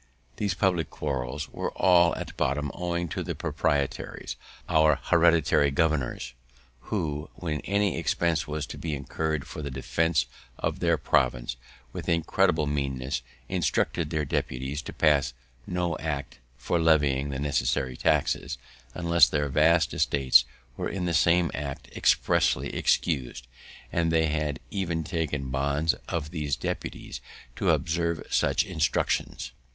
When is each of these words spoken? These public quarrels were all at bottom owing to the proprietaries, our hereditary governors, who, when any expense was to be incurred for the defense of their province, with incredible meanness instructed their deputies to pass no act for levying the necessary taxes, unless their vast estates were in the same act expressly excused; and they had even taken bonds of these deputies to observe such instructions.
These 0.37 0.55
public 0.55 0.89
quarrels 0.89 1.47
were 1.49 1.69
all 1.73 2.15
at 2.15 2.35
bottom 2.35 2.71
owing 2.73 3.07
to 3.09 3.21
the 3.21 3.35
proprietaries, 3.35 4.35
our 4.67 4.99
hereditary 4.99 5.69
governors, 5.69 6.33
who, 6.89 7.29
when 7.35 7.59
any 7.65 7.99
expense 7.99 8.47
was 8.47 8.65
to 8.65 8.79
be 8.79 8.95
incurred 8.95 9.45
for 9.45 9.61
the 9.61 9.69
defense 9.69 10.25
of 10.57 10.79
their 10.79 10.97
province, 10.97 11.55
with 11.93 12.09
incredible 12.09 12.65
meanness 12.65 13.21
instructed 13.47 14.09
their 14.09 14.25
deputies 14.25 14.81
to 14.81 14.91
pass 14.91 15.33
no 15.67 15.95
act 15.99 16.39
for 16.57 16.79
levying 16.79 17.29
the 17.29 17.37
necessary 17.37 17.95
taxes, 17.95 18.57
unless 18.95 19.27
their 19.29 19.49
vast 19.49 19.93
estates 19.93 20.45
were 20.77 20.89
in 20.89 21.05
the 21.05 21.13
same 21.13 21.51
act 21.53 21.89
expressly 21.95 22.73
excused; 22.75 23.45
and 23.91 24.11
they 24.11 24.25
had 24.29 24.59
even 24.71 25.03
taken 25.03 25.51
bonds 25.51 25.93
of 26.09 26.31
these 26.31 26.55
deputies 26.55 27.21
to 27.55 27.69
observe 27.69 28.25
such 28.31 28.65
instructions. 28.65 29.51